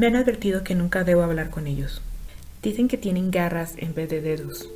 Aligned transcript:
Me 0.00 0.06
han 0.06 0.16
advertido 0.16 0.64
que 0.64 0.74
nunca 0.74 1.04
debo 1.04 1.22
hablar 1.22 1.50
con 1.50 1.66
ellos. 1.66 2.00
Dicen 2.62 2.88
que 2.88 2.96
tienen 2.96 3.30
garras 3.30 3.74
en 3.76 3.92
vez 3.92 4.08
de 4.08 4.22
dedos, 4.22 4.66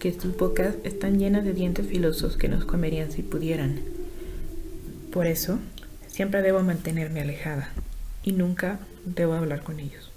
que 0.00 0.18
sus 0.18 0.38
bocas 0.38 0.76
están 0.84 1.18
llenas 1.18 1.44
de 1.44 1.52
dientes 1.52 1.86
filosos 1.86 2.38
que 2.38 2.48
nos 2.48 2.64
comerían 2.64 3.12
si 3.12 3.22
pudieran. 3.22 3.82
Por 5.12 5.26
eso, 5.26 5.58
siempre 6.06 6.40
debo 6.40 6.62
mantenerme 6.62 7.20
alejada 7.20 7.72
y 8.22 8.32
nunca 8.32 8.78
debo 9.04 9.34
hablar 9.34 9.62
con 9.62 9.80
ellos. 9.80 10.10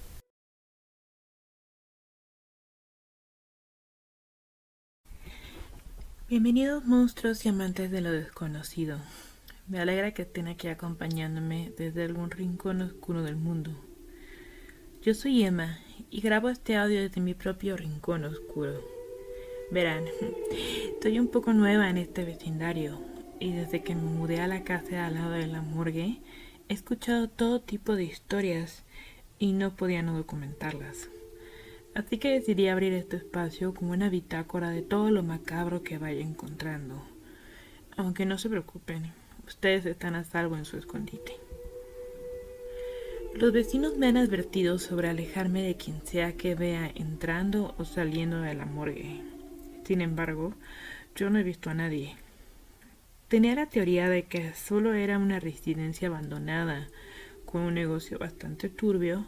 Bienvenidos 6.29 6.85
monstruos 6.85 7.45
y 7.45 7.49
amantes 7.49 7.91
de 7.91 7.99
lo 7.99 8.13
desconocido. 8.13 8.99
Me 9.67 9.81
alegra 9.81 10.13
que 10.13 10.21
estén 10.21 10.47
aquí 10.47 10.69
acompañándome 10.69 11.73
desde 11.77 12.05
algún 12.05 12.31
rincón 12.31 12.81
oscuro 12.81 13.23
del 13.23 13.35
mundo. 13.35 13.86
Yo 15.03 15.13
soy 15.13 15.43
Emma 15.43 15.79
y 16.09 16.21
grabo 16.21 16.49
este 16.49 16.75
audio 16.75 16.99
desde 16.99 17.21
mi 17.21 17.33
propio 17.33 17.77
rincón 17.77 18.25
oscuro. 18.25 18.81
Verán, 19.71 20.05
estoy 20.93 21.19
un 21.19 21.27
poco 21.27 21.53
nueva 21.53 21.89
en 21.89 21.97
este 21.97 22.25
vecindario 22.25 22.99
y 23.39 23.53
desde 23.53 23.83
que 23.83 23.95
me 23.95 24.01
mudé 24.01 24.41
a 24.41 24.47
la 24.47 24.63
casa 24.63 25.05
al 25.05 25.13
lado 25.13 25.31
de 25.31 25.47
la 25.47 25.61
morgue 25.61 26.19
he 26.67 26.73
escuchado 26.73 27.29
todo 27.29 27.61
tipo 27.61 27.95
de 27.95 28.05
historias 28.05 28.83
y 29.39 29.53
no 29.53 29.75
podía 29.75 30.01
no 30.01 30.17
documentarlas. 30.17 31.09
Así 31.93 32.17
que 32.17 32.31
decidí 32.31 32.67
abrir 32.67 32.93
este 32.93 33.17
espacio 33.17 33.73
como 33.73 33.91
una 33.91 34.09
bitácora 34.09 34.71
de 34.71 34.81
todo 34.81 35.11
lo 35.11 35.23
macabro 35.23 35.83
que 35.83 35.99
vaya 35.99 36.21
encontrando. 36.21 37.01
Aunque 37.95 38.25
no 38.25 38.37
se 38.39 38.49
preocupen, 38.49 39.13
ustedes 39.47 39.85
están 39.85 40.15
a 40.15 40.23
salvo 40.23 40.57
en 40.57 40.65
su 40.65 40.77
escondite. 40.77 41.46
Los 43.39 43.51
vecinos 43.51 43.95
me 43.97 44.07
han 44.07 44.17
advertido 44.17 44.79
sobre 44.79 45.09
alejarme 45.09 45.61
de 45.61 45.77
quien 45.77 46.01
sea 46.03 46.35
que 46.35 46.55
vea 46.55 46.91
entrando 46.95 47.75
o 47.77 47.85
saliendo 47.85 48.41
de 48.41 48.55
la 48.55 48.65
morgue. 48.65 49.21
Sin 49.83 50.01
embargo, 50.01 50.55
yo 51.15 51.29
no 51.29 51.37
he 51.37 51.43
visto 51.43 51.69
a 51.69 51.75
nadie. 51.75 52.15
Tenía 53.27 53.53
la 53.53 53.67
teoría 53.67 54.09
de 54.09 54.23
que 54.23 54.55
solo 54.55 54.95
era 54.95 55.19
una 55.19 55.39
residencia 55.39 56.07
abandonada, 56.07 56.87
con 57.45 57.61
un 57.61 57.75
negocio 57.75 58.17
bastante 58.17 58.69
turbio, 58.69 59.27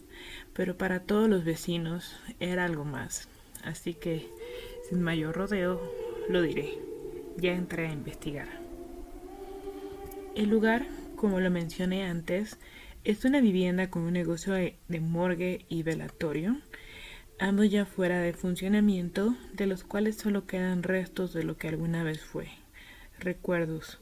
pero 0.54 0.76
para 0.76 1.02
todos 1.02 1.30
los 1.30 1.46
vecinos 1.46 2.20
era 2.40 2.66
algo 2.66 2.86
más. 2.86 3.30
Así 3.64 3.94
que, 3.94 4.28
sin 4.90 5.04
mayor 5.04 5.36
rodeo, 5.36 5.80
lo 6.30 6.42
diré. 6.42 6.80
Ya 7.38 7.52
entré 7.52 7.86
a 7.86 7.94
investigar. 7.94 8.48
El 10.36 10.50
lugar, 10.50 10.88
como 11.16 11.40
lo 11.40 11.52
mencioné 11.52 12.06
antes, 12.06 12.58
es 13.10 13.26
una 13.26 13.42
vivienda 13.42 13.90
con 13.90 14.04
un 14.04 14.14
negocio 14.14 14.54
de, 14.54 14.76
morgue 15.02 15.66
y 15.68 15.82
velatorio, 15.82 16.58
ambos 17.40 17.72
ya 17.72 17.88
fuera 17.88 18.20
de 18.20 18.34
funcionamiento, 18.34 19.36
de 19.54 19.66
los 19.66 19.84
cuales 19.84 20.18
solo 20.18 20.46
quedan 20.46 20.84
restos 20.84 21.34
de 21.34 21.42
lo 21.42 21.58
que 21.58 21.70
alguna 21.70 22.04
vez 22.04 22.22
fue, 22.22 22.50
recuerdos. 23.18 23.98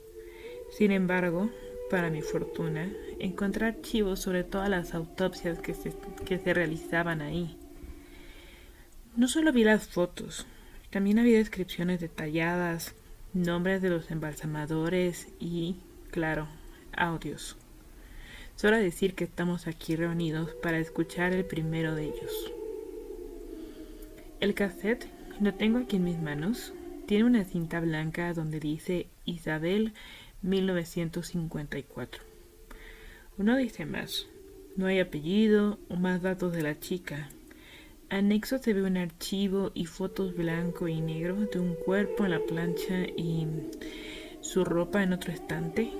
Sin 0.78 0.92
embargo, 0.92 1.50
para 1.90 2.10
mi 2.10 2.22
fortuna, 2.22 2.92
encontré 3.18 3.68
archivos 3.68 4.20
sobre 4.20 4.44
todas 4.44 4.68
las 4.68 4.94
autopsias 4.94 5.60
que 5.60 5.74
se, 5.74 6.54
realizaban 6.54 7.22
ahí. 7.22 7.58
No 9.16 9.30
solo 9.30 9.54
vi 9.54 9.64
las 9.64 9.88
fotos, 9.88 10.48
también 10.90 11.18
había 11.18 11.38
descripciones 11.38 12.02
detalladas, 12.02 12.94
nombres 13.34 13.82
de 13.82 13.90
los 13.90 14.12
embalsamadores 14.12 15.30
y, 15.40 15.78
claro, 16.12 16.50
audios. 16.92 17.56
Solo 18.58 18.78
decir 18.78 19.14
que 19.14 19.24
estamos 19.24 19.68
aquí 19.68 19.96
reunidos 19.96 20.50
para 20.64 20.80
escuchar 20.80 21.32
el 21.32 21.46
primero 21.46 21.94
de 21.94 22.06
ellos. 22.06 22.52
El 24.40 24.56
cassette, 24.56 25.06
lo 25.40 25.54
tengo 25.54 25.78
aquí 25.78 25.98
en 25.98 26.04
mis 26.04 26.20
manos, 26.20 26.74
tiene 27.06 27.26
una 27.26 27.44
cinta 27.44 27.80
blanca 27.80 28.34
donde 28.34 28.60
dice 28.60 29.06
Isabel 29.26 29.94
1954. 30.42 32.23
Uno 33.38 33.56
dice 33.58 33.86
más. 33.86 34.26
No 34.76 34.88
hay 34.88 35.02
apellido 35.02 35.78
o 35.88 35.96
más 35.96 36.23
datos 36.23 36.52
de 36.52 36.64
la 36.64 36.80
chica. 36.80 37.30
Anexo 38.10 38.58
se 38.58 38.73
ve 38.73 38.82
un 38.82 38.98
archivo 38.98 39.72
y 39.76 39.86
fotos 39.86 40.36
blanco 40.36 40.88
y 40.88 41.00
negro 41.00 41.36
de 41.36 41.60
un 41.60 41.76
cuerpo 41.76 42.26
en 42.26 42.32
la 42.32 42.40
plancha 42.40 43.04
y 43.16 43.46
su 44.42 44.66
ropa 44.66 45.04
en 45.04 45.14
otro 45.14 45.32
estante. 45.32 45.92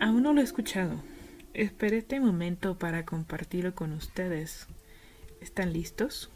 Aún 0.00 0.24
no 0.24 0.32
lo 0.32 0.40
he 0.40 0.44
escuchado. 0.44 1.11
Esperé 1.54 1.98
este 1.98 2.18
momento 2.18 2.78
para 2.78 3.04
compartirlo 3.04 3.74
con 3.74 3.92
ustedes. 3.92 4.66
¿Están 5.40 5.72
listos? 5.72 6.30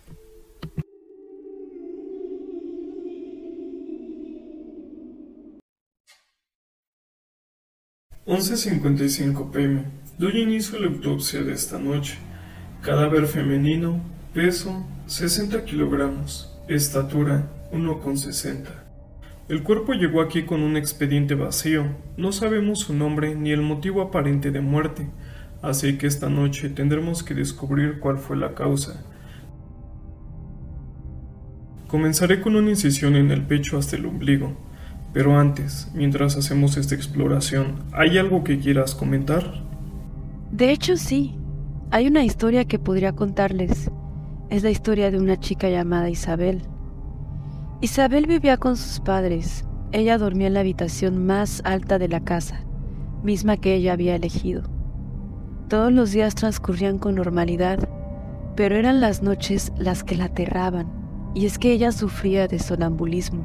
11.55 8.26 9.52
pm. 9.52 9.84
Doy 10.18 10.42
inicio 10.42 10.76
a 10.76 10.80
la 10.82 10.88
autopsia 10.88 11.42
de 11.42 11.52
esta 11.52 11.78
noche. 11.78 12.18
Cadáver 12.82 13.26
femenino, 13.26 14.02
peso 14.34 14.84
60 15.06 15.64
kilogramos, 15.64 16.52
estatura 16.68 17.48
1,60. 17.72 18.85
El 19.48 19.62
cuerpo 19.62 19.92
llegó 19.92 20.20
aquí 20.20 20.42
con 20.42 20.62
un 20.62 20.76
expediente 20.76 21.36
vacío, 21.36 21.84
no 22.16 22.32
sabemos 22.32 22.80
su 22.80 22.94
nombre 22.94 23.36
ni 23.36 23.52
el 23.52 23.62
motivo 23.62 24.02
aparente 24.02 24.50
de 24.50 24.60
muerte, 24.60 25.08
así 25.62 25.98
que 25.98 26.08
esta 26.08 26.28
noche 26.28 26.68
tendremos 26.68 27.22
que 27.22 27.34
descubrir 27.34 28.00
cuál 28.00 28.18
fue 28.18 28.36
la 28.36 28.54
causa. 28.54 29.04
Comenzaré 31.86 32.40
con 32.40 32.56
una 32.56 32.70
incisión 32.70 33.14
en 33.14 33.30
el 33.30 33.42
pecho 33.42 33.78
hasta 33.78 33.94
el 33.94 34.06
ombligo. 34.06 34.56
Pero 35.12 35.38
antes, 35.38 35.90
mientras 35.94 36.36
hacemos 36.36 36.76
esta 36.76 36.94
exploración, 36.94 37.84
¿hay 37.92 38.18
algo 38.18 38.44
que 38.44 38.58
quieras 38.58 38.94
comentar? 38.94 39.62
De 40.50 40.70
hecho, 40.72 40.96
sí. 40.96 41.36
Hay 41.90 42.06
una 42.06 42.22
historia 42.22 42.66
que 42.66 42.78
podría 42.78 43.12
contarles. 43.12 43.90
Es 44.50 44.62
la 44.62 44.70
historia 44.70 45.10
de 45.10 45.18
una 45.18 45.40
chica 45.40 45.70
llamada 45.70 46.10
Isabel. 46.10 46.60
Isabel 47.82 48.26
vivía 48.26 48.56
con 48.56 48.74
sus 48.78 49.00
padres. 49.00 49.66
Ella 49.92 50.16
dormía 50.16 50.46
en 50.46 50.54
la 50.54 50.60
habitación 50.60 51.26
más 51.26 51.60
alta 51.64 51.98
de 51.98 52.08
la 52.08 52.20
casa, 52.20 52.64
misma 53.22 53.58
que 53.58 53.74
ella 53.74 53.92
había 53.92 54.16
elegido. 54.16 54.62
Todos 55.68 55.92
los 55.92 56.10
días 56.10 56.34
transcurrían 56.34 56.98
con 56.98 57.16
normalidad, 57.16 57.86
pero 58.56 58.76
eran 58.76 59.02
las 59.02 59.22
noches 59.22 59.72
las 59.76 60.04
que 60.04 60.16
la 60.16 60.24
aterraban, 60.24 60.86
y 61.34 61.44
es 61.44 61.58
que 61.58 61.70
ella 61.70 61.92
sufría 61.92 62.48
de 62.48 62.58
sonambulismo. 62.58 63.44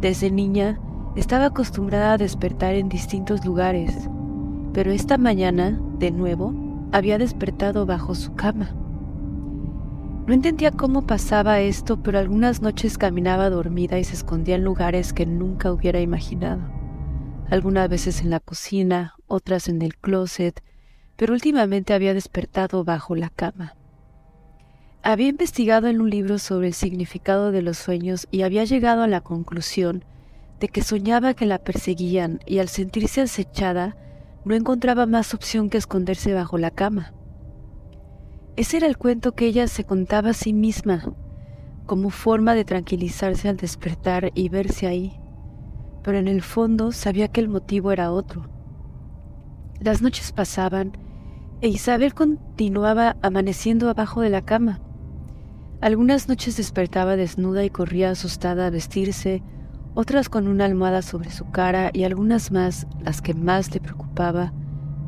Desde 0.00 0.30
niña 0.30 0.78
estaba 1.16 1.46
acostumbrada 1.46 2.12
a 2.12 2.18
despertar 2.18 2.76
en 2.76 2.88
distintos 2.88 3.44
lugares, 3.44 4.08
pero 4.72 4.92
esta 4.92 5.18
mañana, 5.18 5.80
de 5.98 6.12
nuevo, 6.12 6.54
había 6.92 7.18
despertado 7.18 7.86
bajo 7.86 8.14
su 8.14 8.34
cama. 8.34 8.70
No 10.26 10.34
entendía 10.34 10.72
cómo 10.72 11.06
pasaba 11.06 11.60
esto, 11.60 12.02
pero 12.02 12.18
algunas 12.18 12.60
noches 12.60 12.98
caminaba 12.98 13.48
dormida 13.48 14.00
y 14.00 14.02
se 14.04 14.14
escondía 14.14 14.56
en 14.56 14.64
lugares 14.64 15.12
que 15.12 15.24
nunca 15.24 15.70
hubiera 15.70 16.00
imaginado. 16.00 16.62
Algunas 17.48 17.88
veces 17.88 18.22
en 18.22 18.30
la 18.30 18.40
cocina, 18.40 19.14
otras 19.28 19.68
en 19.68 19.82
el 19.82 19.96
closet, 19.96 20.64
pero 21.14 21.32
últimamente 21.32 21.94
había 21.94 22.12
despertado 22.12 22.82
bajo 22.82 23.14
la 23.14 23.30
cama. 23.30 23.76
Había 25.04 25.28
investigado 25.28 25.86
en 25.86 26.00
un 26.00 26.10
libro 26.10 26.40
sobre 26.40 26.66
el 26.66 26.74
significado 26.74 27.52
de 27.52 27.62
los 27.62 27.78
sueños 27.78 28.26
y 28.32 28.42
había 28.42 28.64
llegado 28.64 29.02
a 29.02 29.06
la 29.06 29.20
conclusión 29.20 30.04
de 30.58 30.66
que 30.66 30.82
soñaba 30.82 31.34
que 31.34 31.46
la 31.46 31.58
perseguían 31.58 32.40
y 32.46 32.58
al 32.58 32.68
sentirse 32.68 33.20
acechada 33.20 33.96
no 34.44 34.56
encontraba 34.56 35.06
más 35.06 35.34
opción 35.34 35.70
que 35.70 35.78
esconderse 35.78 36.34
bajo 36.34 36.58
la 36.58 36.72
cama. 36.72 37.12
Ese 38.56 38.78
era 38.78 38.86
el 38.86 38.96
cuento 38.96 39.34
que 39.34 39.44
ella 39.44 39.68
se 39.68 39.84
contaba 39.84 40.30
a 40.30 40.32
sí 40.32 40.54
misma, 40.54 41.12
como 41.84 42.08
forma 42.08 42.54
de 42.54 42.64
tranquilizarse 42.64 43.50
al 43.50 43.58
despertar 43.58 44.32
y 44.34 44.48
verse 44.48 44.86
ahí, 44.86 45.20
pero 46.02 46.16
en 46.16 46.26
el 46.26 46.40
fondo 46.40 46.90
sabía 46.90 47.28
que 47.28 47.42
el 47.42 47.50
motivo 47.50 47.92
era 47.92 48.10
otro. 48.12 48.48
Las 49.78 50.00
noches 50.00 50.32
pasaban 50.32 50.92
e 51.60 51.68
Isabel 51.68 52.14
continuaba 52.14 53.16
amaneciendo 53.20 53.90
abajo 53.90 54.22
de 54.22 54.30
la 54.30 54.40
cama. 54.40 54.80
Algunas 55.82 56.26
noches 56.26 56.56
despertaba 56.56 57.16
desnuda 57.16 57.62
y 57.62 57.68
corría 57.68 58.10
asustada 58.10 58.66
a 58.66 58.70
vestirse, 58.70 59.42
otras 59.94 60.30
con 60.30 60.48
una 60.48 60.64
almohada 60.64 61.02
sobre 61.02 61.30
su 61.30 61.50
cara 61.50 61.90
y 61.92 62.04
algunas 62.04 62.50
más, 62.50 62.86
las 63.02 63.20
que 63.20 63.34
más 63.34 63.74
le 63.74 63.80
preocupaba, 63.80 64.54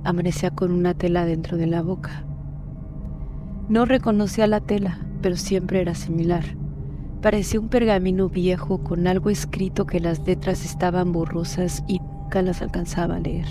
amanecía 0.05 0.51
con 0.51 0.71
una 0.71 0.93
tela 0.93 1.25
dentro 1.25 1.57
de 1.57 1.67
la 1.67 1.81
boca. 1.81 2.28
No 3.69 3.85
reconocía 3.85 4.47
la 4.47 4.61
tela, 4.61 4.99
pero 5.21 5.37
siempre 5.37 5.83
era 5.83 5.95
similar. 5.95 6.45
Parecía 7.21 7.61
un 7.61 7.69
pergamino 7.69 8.31
viejo 8.31 8.79
con 8.83 9.07
algo 9.07 9.29
escrito 9.29 9.85
que 9.85 10.01
las 10.01 10.27
letras 10.27 10.65
estaban 10.65 11.13
borrosas 11.13 11.85
y 11.87 11.99
nunca 11.99 12.41
las 12.41 12.63
alcanzaba 12.63 13.17
a 13.17 13.21
leer. 13.21 13.47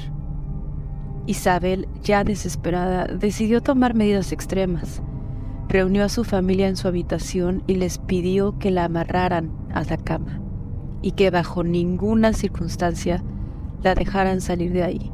Isabel, 1.27 1.87
ya 2.01 2.23
desesperada, 2.23 3.05
decidió 3.05 3.61
tomar 3.61 3.93
medidas 3.93 4.31
extremas. 4.31 5.03
Reunió 5.67 6.05
a 6.05 6.09
su 6.09 6.23
familia 6.23 6.67
en 6.67 6.77
su 6.77 6.87
habitación 6.87 7.61
y 7.67 7.75
les 7.75 7.99
pidió 7.99 8.57
que 8.57 8.71
la 8.71 8.85
amarraran 8.85 9.51
a 9.73 9.83
la 9.83 9.97
cama 9.97 10.41
y 11.01 11.11
que 11.11 11.29
bajo 11.29 11.63
ninguna 11.63 12.33
circunstancia 12.33 13.21
la 13.83 13.93
dejaran 13.93 14.41
salir 14.41 14.71
de 14.71 14.83
ahí. 14.83 15.11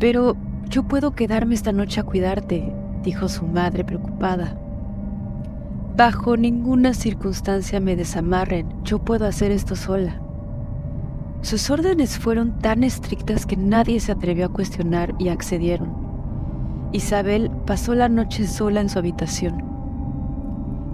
Pero 0.00 0.36
yo 0.68 0.88
puedo 0.88 1.12
quedarme 1.12 1.54
esta 1.54 1.72
noche 1.72 2.00
a 2.00 2.04
cuidarte, 2.04 2.74
dijo 3.02 3.28
su 3.28 3.46
madre 3.46 3.84
preocupada. 3.84 4.56
Bajo 5.96 6.36
ninguna 6.36 6.94
circunstancia 6.94 7.80
me 7.80 7.96
desamarren, 7.96 8.68
yo 8.84 8.98
puedo 9.00 9.26
hacer 9.26 9.50
esto 9.50 9.76
sola. 9.76 10.20
Sus 11.42 11.70
órdenes 11.70 12.18
fueron 12.18 12.58
tan 12.58 12.84
estrictas 12.84 13.46
que 13.46 13.56
nadie 13.56 14.00
se 14.00 14.12
atrevió 14.12 14.46
a 14.46 14.52
cuestionar 14.52 15.14
y 15.18 15.28
accedieron. 15.28 15.92
Isabel 16.92 17.50
pasó 17.66 17.94
la 17.94 18.08
noche 18.08 18.46
sola 18.46 18.80
en 18.80 18.88
su 18.88 18.98
habitación. 18.98 19.62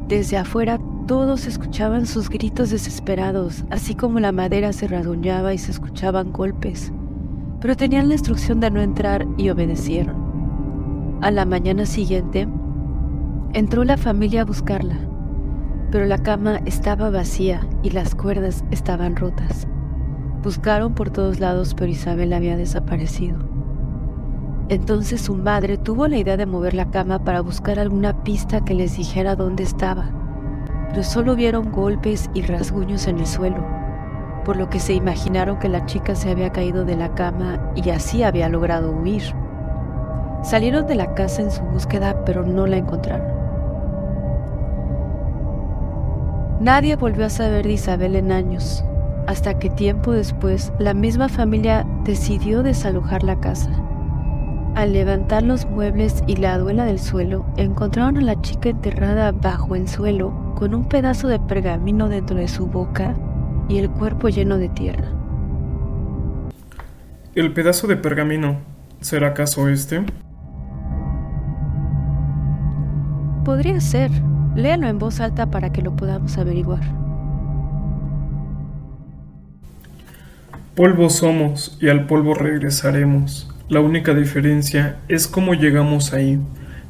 Desde 0.09 0.37
afuera 0.37 0.79
todos 1.07 1.47
escuchaban 1.47 2.07
sus 2.07 2.29
gritos 2.29 2.71
desesperados, 2.71 3.65
así 3.71 3.95
como 3.95 4.21
la 4.21 4.33
madera 4.33 4.73
se 4.73 4.89
rasguñaba 4.89 5.55
y 5.55 5.59
se 5.59 5.71
escuchaban 5.71 6.33
golpes, 6.33 6.93
pero 7.61 7.77
tenían 7.77 8.09
la 8.09 8.15
instrucción 8.15 8.61
de 8.61 8.71
no 8.71 8.81
entrar 8.81 9.27
y 9.37 9.51
obedecieron. 9.51 10.26
A 11.23 11.31
la 11.31 11.47
mañana 11.47 11.87
siguiente, 11.87 12.47
entró 13.55 13.85
la 13.85 13.97
familia 13.97 14.43
a 14.43 14.45
buscarla, 14.45 14.99
pero 15.91 16.05
la 16.05 16.19
cama 16.19 16.61
estaba 16.67 17.09
vacía 17.09 17.67
y 17.83 17.89
las 17.91 18.15
cuerdas 18.15 18.65
estaban 18.71 19.17
rotas. 19.17 19.67
Buscaron 20.43 20.95
por 20.95 21.09
todos 21.09 21.41
lados, 21.41 21.75
pero 21.75 21.91
Isabel 21.91 22.35
había 22.35 22.59
desaparecido. 22.59 23.39
Entonces 24.69 25.23
su 25.23 25.35
madre 25.35 25.79
tuvo 25.79 26.07
la 26.07 26.19
idea 26.19 26.37
de 26.37 26.45
mover 26.45 26.75
la 26.75 26.91
cama 26.91 27.25
para 27.25 27.41
buscar 27.41 27.79
alguna 27.79 28.23
pista 28.23 28.63
que 28.63 28.75
les 28.75 28.99
dijera 28.99 29.37
dónde 29.37 29.63
estaba, 29.63 30.11
pero 30.91 31.03
solo 31.03 31.35
vieron 31.35 31.73
golpes 31.73 32.29
y 32.35 32.43
rasguños 32.43 33.07
en 33.09 33.21
el 33.21 33.27
suelo, 33.27 33.65
por 34.45 34.59
lo 34.59 34.69
que 34.69 34.81
se 34.81 34.93
imaginaron 34.93 35.59
que 35.59 35.71
la 35.71 35.87
chica 35.87 36.15
se 36.15 36.31
había 36.31 36.53
caído 36.53 36.85
de 36.85 36.97
la 36.97 37.15
cama 37.15 37.73
y 37.75 37.89
así 37.89 38.23
había 38.23 38.51
logrado 38.51 38.93
huir. 38.93 39.23
Salieron 40.47 40.87
de 40.87 40.95
la 40.95 41.13
casa 41.15 41.43
en 41.43 41.51
su 41.51 41.61
búsqueda, 41.63 42.25
pero 42.25 42.47
no 42.47 42.69
la 42.69 42.77
encontraron. 42.77 43.27
Nadie 46.61 46.95
volvió 46.95 47.27
a 47.27 47.31
saber 47.31 47.67
de 47.67 47.73
Isabel 47.73 48.15
en 48.15 48.31
años, 48.31 48.85
hasta 49.27 49.59
que 49.59 49.71
tiempo 49.71 50.13
después 50.13 50.73
la 50.79 50.95
misma 50.95 51.29
familia 51.29 51.85
decidió 52.05 52.63
desalojar 52.63 53.25
la 53.25 53.41
casa. 53.41 53.71
Al 54.77 54.93
levantar 54.93 55.43
los 55.43 55.67
muebles 55.67 56.23
y 56.29 56.37
la 56.37 56.57
duela 56.59 56.85
del 56.85 57.01
suelo, 57.01 57.45
encontraron 57.57 58.17
a 58.19 58.21
la 58.21 58.41
chica 58.41 58.69
enterrada 58.69 59.33
bajo 59.33 59.75
el 59.75 59.89
suelo 59.89 60.55
con 60.55 60.77
un 60.77 60.89
pedazo 60.89 61.27
de 61.27 61.41
pergamino 61.41 62.09
dentro 62.09 62.37
de 62.37 62.47
su 62.47 62.69
boca 62.69 63.17
y 63.69 63.79
el 63.79 63.91
cuerpo 63.91 64.29
lleno 64.29 64.59
de 64.59 64.69
tierra. 64.69 65.09
¿El 67.35 67.53
pedazo 67.53 67.89
de 67.89 67.97
pergamino 67.97 68.59
será 69.01 69.29
acaso 69.29 69.69
este? 69.69 70.05
Podría 73.47 73.81
ser. 73.81 74.11
Léalo 74.57 74.89
en 74.89 74.99
voz 74.99 75.21
alta 75.21 75.53
para 75.53 75.71
que 75.71 75.81
lo 75.81 75.95
podamos 75.95 76.37
averiguar. 76.37 76.81
Polvo 80.75 81.09
somos 81.11 81.79
y 81.81 81.89
al 81.89 82.09
polvo 82.09 82.35
regresaremos. 82.35 83.49
La 83.69 83.81
única 83.81 84.15
diferencia 84.15 84.97
es 85.07 85.29
cómo 85.29 85.55
llegamos 85.55 86.13
ahí, 86.13 86.41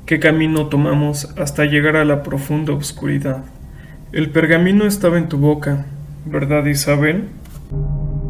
qué 0.06 0.18
camino 0.18 0.68
tomamos 0.68 1.28
hasta 1.36 1.66
llegar 1.66 1.94
a 1.94 2.06
la 2.06 2.22
profunda 2.22 2.72
oscuridad. 2.72 3.44
El 4.12 4.30
pergamino 4.30 4.86
estaba 4.86 5.18
en 5.18 5.28
tu 5.28 5.36
boca, 5.36 5.84
¿verdad 6.24 6.64
Isabel? 6.64 7.28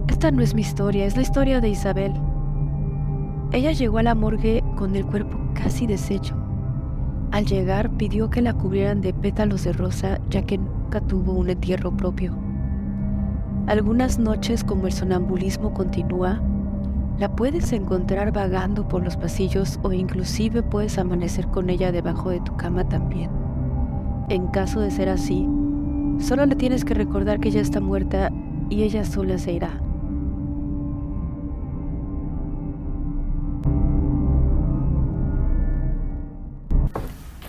Esta 0.09 0.33
no 0.33 0.43
es 0.43 0.53
mi 0.53 0.63
historia, 0.63 1.07
es 1.07 1.15
la 1.15 1.23
historia 1.23 1.61
de 1.61 1.69
Isabel. 1.69 2.13
Ella 3.53 3.71
llegó 3.71 3.99
a 3.99 4.03
la 4.03 4.17
morgue 4.17 4.65
con 4.75 4.97
el 4.97 5.07
cuerpo 5.07 5.39
casi 5.55 5.87
deshecho. 5.87 6.46
Al 7.37 7.45
llegar 7.45 7.91
pidió 7.91 8.31
que 8.31 8.41
la 8.41 8.55
cubrieran 8.55 9.03
de 9.03 9.13
pétalos 9.13 9.65
de 9.65 9.75
rosa 9.75 10.19
ya 10.31 10.41
que 10.41 10.57
nunca 10.57 11.03
tuvo 11.03 11.35
un 11.35 11.51
entierro 11.51 11.95
propio. 11.95 12.33
Algunas 13.67 14.19
noches 14.19 14.65
como 14.65 14.87
el 14.87 14.95
sonambulismo 14.95 15.75
continúa, 15.75 16.41
la 17.19 17.37
puedes 17.37 17.75
encontrar 17.75 18.33
vagando 18.33 18.89
por 18.89 19.05
los 19.05 19.19
pasillos 19.19 19.79
o 19.83 19.93
inclusive 19.93 20.63
puedes 20.63 20.97
amanecer 20.97 21.47
con 21.49 21.69
ella 21.69 21.93
debajo 21.93 22.31
de 22.31 22.41
tu 22.41 22.57
cama 22.57 22.89
también. 22.89 23.29
En 24.31 24.47
caso 24.47 24.81
de 24.81 24.91
ser 24.91 25.11
así, 25.11 25.47
solo 26.19 26.47
le 26.47 26.57
tienes 26.57 26.87
que 26.87 26.95
recordar 26.95 27.39
que 27.39 27.51
ella 27.51 27.61
está 27.61 27.83
muerta 27.83 28.33
y 28.71 28.83
ella 28.83 29.05
sola 29.05 29.37
se 29.37 29.53
irá. 29.53 29.86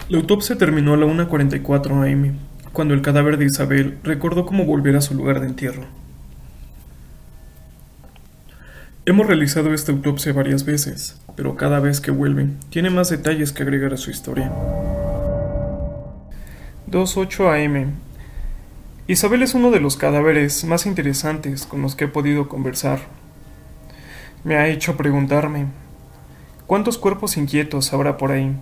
La 0.09 0.19
autopsia 0.19 0.57
terminó 0.57 0.93
a 0.93 0.97
la 0.97 1.05
1.44 1.05 2.09
am, 2.09 2.37
cuando 2.71 2.93
el 2.93 3.01
cadáver 3.01 3.35
de 3.37 3.43
Isabel 3.43 3.97
recordó 4.03 4.45
cómo 4.45 4.63
volver 4.63 4.95
a 4.95 5.01
su 5.01 5.13
lugar 5.13 5.41
de 5.41 5.47
entierro. 5.47 5.83
Hemos 9.05 9.27
realizado 9.27 9.73
esta 9.73 9.91
autopsia 9.91 10.31
varias 10.31 10.63
veces, 10.63 11.19
pero 11.35 11.57
cada 11.57 11.81
vez 11.81 11.99
que 11.99 12.11
vuelve, 12.11 12.47
tiene 12.69 12.89
más 12.89 13.09
detalles 13.09 13.51
que 13.51 13.63
agregar 13.63 13.93
a 13.93 13.97
su 13.97 14.09
historia. 14.09 14.49
2.8 16.89 17.65
am. 17.65 17.95
Isabel 19.07 19.41
es 19.41 19.55
uno 19.55 19.71
de 19.71 19.81
los 19.81 19.97
cadáveres 19.97 20.63
más 20.63 20.85
interesantes 20.85 21.65
con 21.65 21.81
los 21.81 21.97
que 21.97 22.05
he 22.05 22.09
podido 22.09 22.47
conversar. 22.47 23.01
Me 24.45 24.55
ha 24.55 24.69
hecho 24.69 24.95
preguntarme, 24.95 25.65
¿cuántos 26.65 26.97
cuerpos 26.97 27.35
inquietos 27.35 27.91
habrá 27.91 28.15
por 28.15 28.31
ahí, 28.31 28.55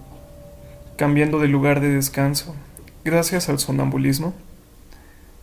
cambiando 0.98 1.40
de 1.40 1.48
lugar 1.48 1.82
de 1.82 1.90
descanso, 1.90 2.56
gracias 3.04 3.50
al 3.50 3.60
sonambulismo? 3.60 4.34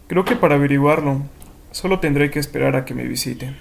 Creo 0.09 0.25
que 0.25 0.37
para 0.37 0.55
averiguarlo, 0.57 1.23
solo 1.71 2.01
tendré 2.01 2.31
que 2.31 2.39
esperar 2.39 2.77
a 2.77 2.85
que 2.85 2.95
me 2.95 3.05
visite. 3.05 3.55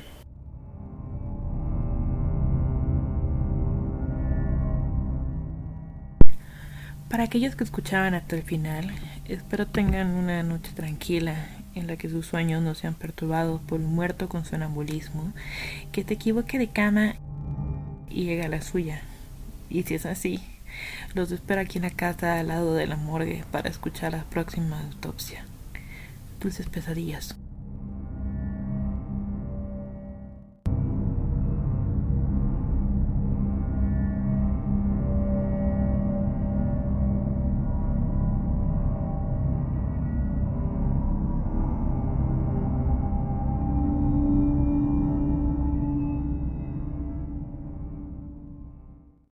Para 7.09 7.25
aquellos 7.25 7.57
que 7.57 7.65
escuchaban 7.65 8.13
hasta 8.13 8.38
el 8.38 8.43
final, 8.43 8.89
espero 9.25 9.67
tengan 9.67 10.12
una 10.12 10.43
noche 10.43 10.71
tranquila 10.74 11.36
en 11.75 11.88
la 11.88 11.98
que 11.98 12.10
sus 12.10 12.25
sueños 12.25 12.63
no 12.63 12.74
sean 12.74 12.93
perturbados 12.93 13.60
por 13.62 13.81
un 13.81 13.93
muerto 13.93 14.29
con 14.29 14.45
sonambulismo, 14.45 15.33
que 15.91 16.05
te 16.05 16.13
equivoque 16.13 16.57
de 16.57 16.67
cama 16.67 17.15
y 18.10 18.24
llega 18.24 18.45
a 18.45 18.50
la 18.50 18.62
suya. 18.62 19.01
Y 19.69 19.83
si 19.83 19.95
es 19.95 20.05
así, 20.05 20.39
los 21.13 21.32
espero 21.32 21.62
aquí 21.62 21.78
en 21.78 21.84
la 21.84 21.90
casa 21.90 22.40
al 22.40 22.48
lado 22.48 22.74
de 22.74 22.88
la 22.88 22.96
morgue 22.96 23.44
para 23.51 23.70
escuchar 23.70 24.12
la 24.13 24.24
próxima 24.24 24.80
autopsia. 24.80 25.46
Dulces 26.40 26.70
pesadillas. 26.70 27.36